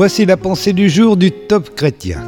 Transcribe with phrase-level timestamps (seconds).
[0.00, 2.22] Voici la pensée du jour du top chrétien.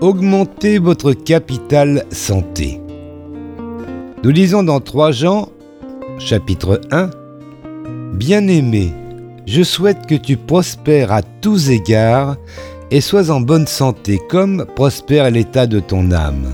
[0.00, 2.80] Augmentez votre capital santé.
[4.24, 5.50] Nous lisons dans 3 Jean,
[6.18, 7.10] chapitre 1,
[8.14, 8.94] Bien-aimé,
[9.44, 12.38] je souhaite que tu prospères à tous égards
[12.90, 16.46] et sois en bonne santé comme prospère l'état de ton âme.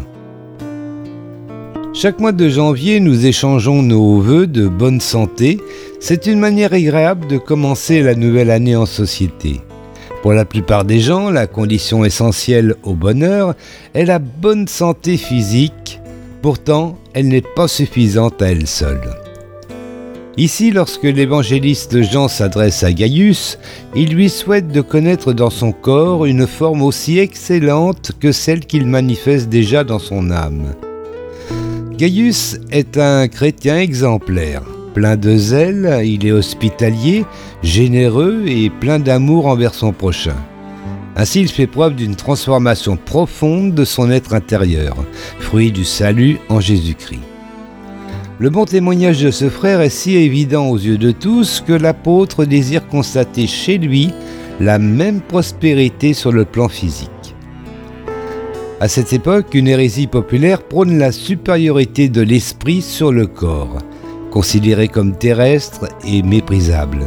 [1.94, 5.60] Chaque mois de janvier, nous échangeons nos voeux de bonne santé.
[6.00, 9.60] C'est une manière agréable de commencer la nouvelle année en société.
[10.22, 13.54] Pour la plupart des gens, la condition essentielle au bonheur
[13.92, 16.00] est la bonne santé physique.
[16.40, 19.10] Pourtant, elle n'est pas suffisante à elle seule.
[20.38, 23.58] Ici, lorsque l'évangéliste Jean s'adresse à Gaius,
[23.94, 28.86] il lui souhaite de connaître dans son corps une forme aussi excellente que celle qu'il
[28.86, 30.74] manifeste déjà dans son âme.
[32.02, 34.62] Gaius est un chrétien exemplaire.
[34.92, 37.24] Plein de zèle, il est hospitalier,
[37.62, 40.34] généreux et plein d'amour envers son prochain.
[41.14, 44.96] Ainsi, il fait preuve d'une transformation profonde de son être intérieur,
[45.38, 47.20] fruit du salut en Jésus-Christ.
[48.40, 52.44] Le bon témoignage de ce frère est si évident aux yeux de tous que l'apôtre
[52.44, 54.10] désire constater chez lui
[54.58, 57.21] la même prospérité sur le plan physique.
[58.82, 63.78] À cette époque, une hérésie populaire prône la supériorité de l'esprit sur le corps,
[64.32, 67.04] considéré comme terrestre et méprisable.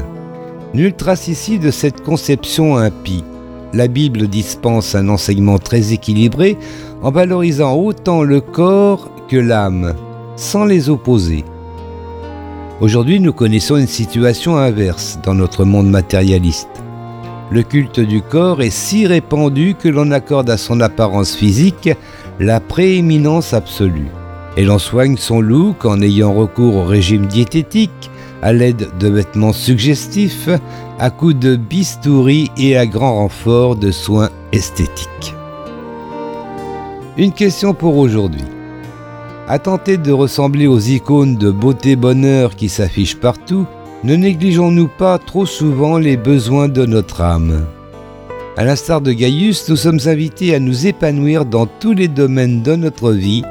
[0.74, 3.26] Nul trace ici de cette conception impie.
[3.74, 6.58] La Bible dispense un enseignement très équilibré
[7.02, 9.96] en valorisant autant le corps que l'âme,
[10.38, 11.44] sans les opposer.
[12.80, 16.85] Aujourd'hui, nous connaissons une situation inverse dans notre monde matérialiste.
[17.52, 21.90] Le culte du corps est si répandu que l'on accorde à son apparence physique
[22.40, 24.08] la prééminence absolue.
[24.58, 28.10] Et l'on soigne son look en ayant recours au régime diététique,
[28.42, 30.50] à l'aide de vêtements suggestifs,
[30.98, 35.36] à coups de bistouri et à grand renfort de soins esthétiques.
[37.18, 38.44] Une question pour aujourd'hui.
[39.48, 43.68] À tenter de ressembler aux icônes de beauté bonheur qui s'affichent partout,
[44.06, 47.66] ne négligeons-nous pas trop souvent les besoins de notre âme?
[48.56, 52.76] À l'instar de Gaius, nous sommes invités à nous épanouir dans tous les domaines de
[52.76, 53.44] notre vie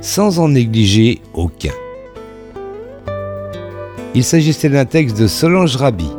[0.00, 1.70] sans en négliger aucun.
[4.16, 6.10] Il s'agissait d'un texte de Solange Rabi.